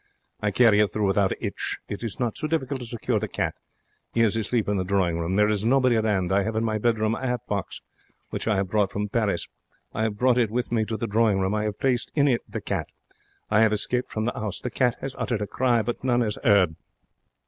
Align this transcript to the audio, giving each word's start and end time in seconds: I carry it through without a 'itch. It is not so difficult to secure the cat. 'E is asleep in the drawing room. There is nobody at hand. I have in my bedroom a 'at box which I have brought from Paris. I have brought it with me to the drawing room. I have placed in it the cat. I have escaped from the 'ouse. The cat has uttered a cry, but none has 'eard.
I 0.39 0.49
carry 0.49 0.79
it 0.79 0.87
through 0.87 1.05
without 1.05 1.31
a 1.33 1.45
'itch. 1.45 1.77
It 1.87 2.03
is 2.03 2.19
not 2.19 2.35
so 2.35 2.47
difficult 2.47 2.79
to 2.79 2.87
secure 2.87 3.19
the 3.19 3.27
cat. 3.27 3.53
'E 4.17 4.21
is 4.21 4.35
asleep 4.35 4.67
in 4.67 4.77
the 4.77 4.83
drawing 4.83 5.19
room. 5.19 5.35
There 5.35 5.47
is 5.47 5.63
nobody 5.63 5.95
at 5.95 6.05
hand. 6.05 6.31
I 6.31 6.41
have 6.41 6.55
in 6.55 6.63
my 6.63 6.79
bedroom 6.79 7.13
a 7.13 7.19
'at 7.19 7.45
box 7.45 7.81
which 8.31 8.47
I 8.47 8.55
have 8.55 8.67
brought 8.67 8.91
from 8.91 9.09
Paris. 9.09 9.47
I 9.93 10.01
have 10.01 10.17
brought 10.17 10.39
it 10.39 10.49
with 10.49 10.71
me 10.71 10.85
to 10.85 10.97
the 10.97 11.05
drawing 11.05 11.39
room. 11.39 11.53
I 11.53 11.65
have 11.65 11.77
placed 11.79 12.11
in 12.15 12.27
it 12.27 12.41
the 12.49 12.61
cat. 12.61 12.87
I 13.51 13.61
have 13.61 13.71
escaped 13.71 14.09
from 14.09 14.25
the 14.25 14.35
'ouse. 14.35 14.59
The 14.59 14.71
cat 14.71 14.95
has 15.01 15.13
uttered 15.19 15.43
a 15.43 15.45
cry, 15.45 15.83
but 15.83 16.03
none 16.03 16.21
has 16.21 16.39
'eard. 16.43 16.75